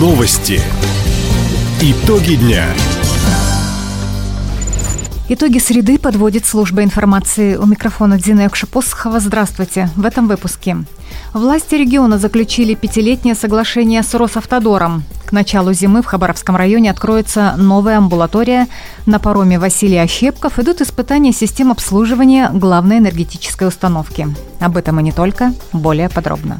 [0.00, 0.62] Новости.
[1.82, 2.64] Итоги дня.
[5.28, 7.56] Итоги среды подводит служба информации.
[7.56, 9.20] У микрофона Дина Якшапосхова.
[9.20, 9.90] Здравствуйте.
[9.96, 10.78] В этом выпуске.
[11.34, 15.04] Власти региона заключили пятилетнее соглашение с Росавтодором.
[15.26, 18.68] К началу зимы в Хабаровском районе откроется новая амбулатория.
[19.04, 24.34] На пароме Василий Ощепков идут испытания систем обслуживания главной энергетической установки.
[24.60, 25.52] Об этом и не только.
[25.74, 26.58] Более подробно.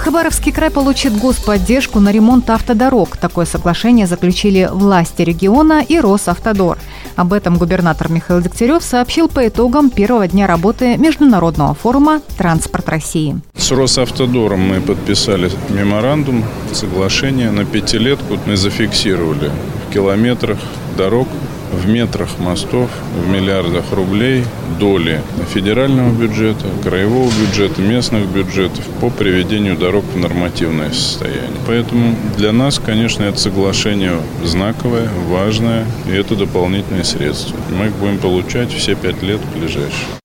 [0.00, 3.18] Хабаровский край получит господдержку на ремонт автодорог.
[3.18, 6.78] Такое соглашение заключили власти региона и Росавтодор.
[7.16, 13.40] Об этом губернатор Михаил Дегтярев сообщил по итогам первого дня работы Международного форума «Транспорт России».
[13.54, 19.50] С Росавтодором мы подписали меморандум, соглашение на пятилетку мы зафиксировали
[19.86, 20.58] в километрах
[20.96, 21.28] дорог
[21.72, 24.44] в метрах мостов, в миллиардах рублей
[24.78, 25.20] доли
[25.52, 31.60] федерального бюджета, краевого бюджета, местных бюджетов по приведению дорог в нормативное состояние.
[31.66, 37.56] Поэтому для нас, конечно, это соглашение знаковое, важное, и это дополнительные средства.
[37.70, 40.20] Мы их будем получать все пять лет ближайшие.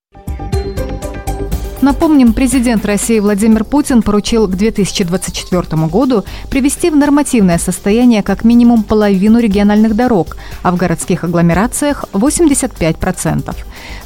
[1.86, 8.82] Напомним, президент России Владимир Путин поручил к 2024 году привести в нормативное состояние как минимум
[8.82, 13.56] половину региональных дорог, а в городских агломерациях 85%.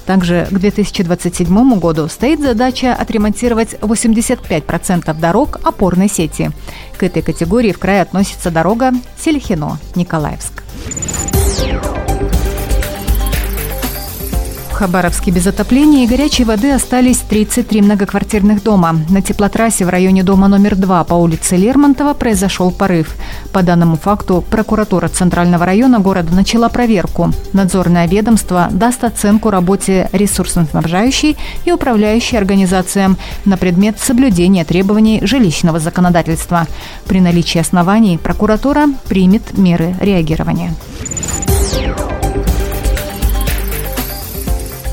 [0.05, 6.51] Также к 2027 году стоит задача отремонтировать 85% дорог опорной сети.
[6.97, 8.91] К этой категории в крае относится дорога
[9.23, 10.63] Селихино-Николаевск.
[14.79, 18.95] Хабаровске без отопления и горячей воды остались 33 многоквартирных дома.
[19.09, 23.13] На теплотрассе в районе дома номер 2 по улице Лермонтова произошел порыв.
[23.51, 27.33] По данному факту прокуратура Центрального района города начала проверку.
[27.51, 31.35] Надзорное ведомство даст оценку работе ресурсоснабжающей
[31.65, 36.67] и управляющей организациям на предмет соблюдения требований жилищного законодательства.
[37.05, 40.73] При наличии оснований прокуратура примет меры реагирования.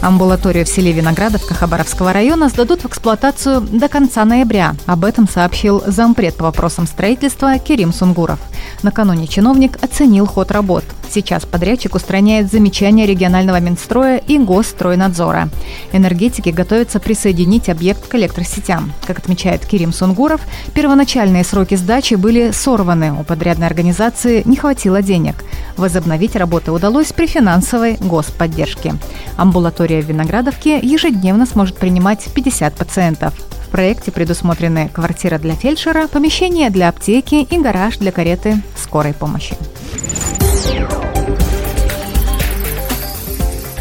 [0.07, 4.77] Амбулаторию в селе Виноградовка Хабаровского района сдадут в эксплуатацию до конца ноября.
[4.87, 8.39] Об этом сообщил зампред по вопросам строительства Керим Сунгуров.
[8.85, 10.85] Накануне чиновник оценил ход работ.
[11.11, 15.49] Сейчас подрядчик устраняет замечания регионального Минстроя и Госстройнадзора.
[15.93, 18.93] Энергетики готовятся присоединить объект к электросетям.
[19.07, 20.41] Как отмечает Кирим Сунгуров,
[20.75, 23.13] первоначальные сроки сдачи были сорваны.
[23.13, 25.35] У подрядной организации не хватило денег.
[25.77, 28.95] Возобновить работы удалось при финансовой господдержке.
[29.37, 33.35] Амбулатория в Виноградовке ежедневно сможет принимать 50 пациентов.
[33.67, 39.57] В проекте предусмотрены квартира для фельдшера, помещение для аптеки и гараж для кареты скорой помощи.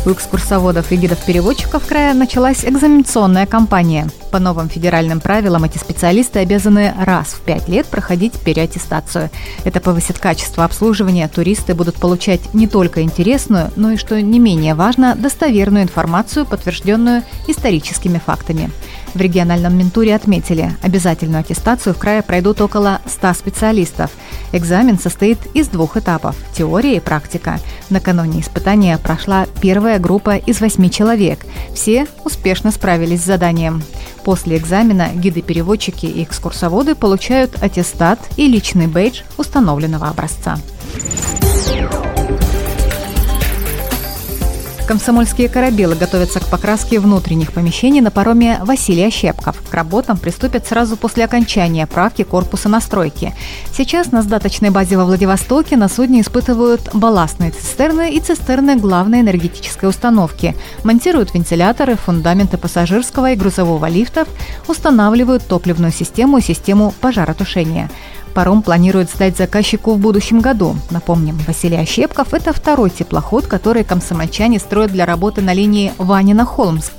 [0.06, 4.08] У экскурсоводов и гидов-переводчиков края началась экзаменационная кампания.
[4.32, 9.32] По новым федеральным правилам эти специалисты обязаны раз в пять лет проходить переаттестацию.
[9.64, 11.28] Это повысит качество обслуживания.
[11.28, 17.24] Туристы будут получать не только интересную, но и, что не менее важно, достоверную информацию, подтвержденную
[17.48, 18.70] историческими фактами.
[19.16, 24.12] В региональном Ментуре отметили, обязательную аттестацию в крае пройдут около 100 специалистов.
[24.52, 27.62] Экзамен состоит из двух этапов– теория и практика.
[27.90, 31.46] Накануне испытания прошла первая группа из восьми человек.
[31.74, 33.81] Все успешно справились с заданием.
[34.26, 40.58] После экзамена гиды-переводчики и экскурсоводы получают аттестат и личный бейдж установленного образца.
[44.88, 49.59] Комсомольские корабелы готовятся к покраске внутренних помещений на пароме Василия Щепков.
[49.68, 53.34] К работам приступят сразу после окончания правки корпуса настройки.
[53.75, 59.90] Сейчас на сдаточной базе во Владивостоке на судне испытывают балластные цистерны и цистерны главной энергетической
[59.90, 60.56] установки.
[60.84, 64.28] Монтируют вентиляторы, фундаменты пассажирского и грузового лифтов,
[64.67, 67.90] устанавливают топливную систему и систему пожаротушения.
[68.35, 70.75] Паром планирует сдать заказчику в будущем году.
[70.91, 76.91] Напомним, Василий Ощепков– это второй теплоход, который комсомольчане строят для работы на линии Ванина-Холмск.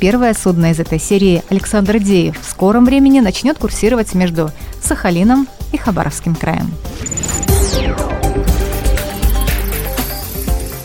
[0.00, 4.50] Первое судно из этой серии «Александр Деев» в скором времени начнет курсировать между
[4.82, 6.68] Сахалином и Хабаровским краем.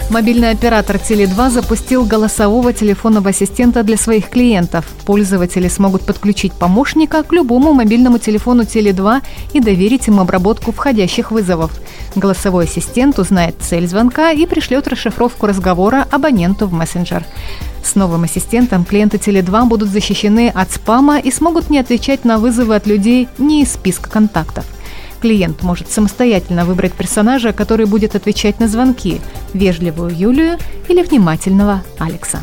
[0.09, 4.85] Мобильный оператор Теле2 запустил голосового телефонного ассистента для своих клиентов.
[5.05, 9.21] Пользователи смогут подключить помощника к любому мобильному телефону Теле2
[9.53, 11.71] и доверить ему обработку входящих вызовов.
[12.15, 17.25] Голосовой ассистент узнает цель звонка и пришлет расшифровку разговора абоненту в мессенджер.
[17.83, 22.75] С новым ассистентом клиенты Теле2 будут защищены от спама и смогут не отвечать на вызовы
[22.75, 24.65] от людей не из списка контактов.
[25.21, 29.19] Клиент может самостоятельно выбрать персонажа, который будет отвечать на звонки–
[29.53, 32.39] вежливую Юлию или внимательного Алекса.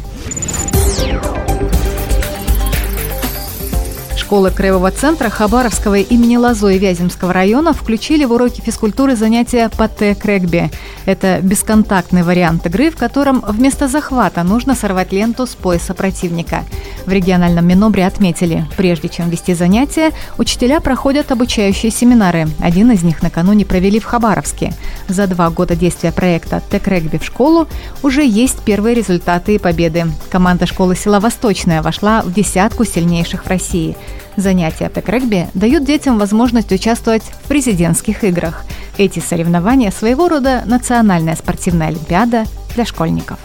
[4.25, 9.87] Школы Краевого центра Хабаровского имени Лозо и Вяземского района включили в уроки физкультуры занятия по
[9.87, 10.71] т-крэгби.
[11.05, 16.65] Это бесконтактный вариант игры, в котором вместо захвата нужно сорвать ленту с пояса противника.
[17.05, 22.49] В региональном Минобре отметили, прежде чем вести занятия, учителя проходят обучающие семинары.
[22.61, 24.73] Один из них накануне провели в Хабаровске.
[25.07, 27.69] За два года действия проекта «Т-крэгби в школу»
[28.03, 30.07] уже есть первые результаты и победы.
[30.31, 33.95] Команда школы «Села Восточная» вошла в десятку сильнейших в России.
[34.37, 38.65] Занятия по регби дают детям возможность участвовать в президентских играх.
[38.99, 42.45] Эти соревнования своего рода национальная спортивная олимпиада
[42.75, 43.39] для школьников.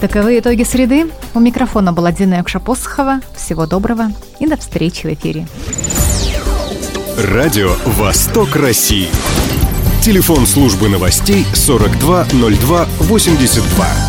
[0.00, 1.10] Таковы итоги среды.
[1.34, 3.20] У микрофона была Дина Якшапосхова.
[3.34, 5.48] Всего доброго и до встречи в эфире.
[7.18, 9.08] Радио «Восток России».
[10.02, 14.05] Телефон службы новостей 420282.